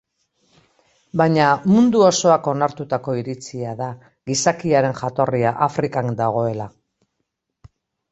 [1.21, 3.89] Baina, mundu osoak onartutako iritzia da,
[4.31, 6.67] gizakiaren jatorria Afrikan dagoela.